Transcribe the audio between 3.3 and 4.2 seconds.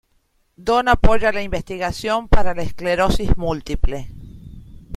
múltiple.